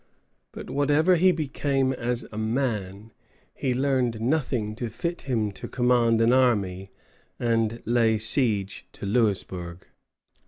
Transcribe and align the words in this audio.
But 0.51 0.67
whatever 0.71 1.13
he 1.15 1.31
became 1.31 1.93
as 1.93 2.25
a 2.31 2.37
man, 2.39 3.11
he 3.53 3.71
learned 3.75 4.19
nothing 4.19 4.73
to 4.77 4.89
fit 4.89 5.21
him 5.29 5.51
to 5.51 5.67
command 5.67 6.21
an 6.21 6.33
army 6.33 6.89
and 7.39 7.79
lay 7.85 8.17
siege 8.17 8.87
to 8.93 9.05
Louisbourg. 9.05 9.85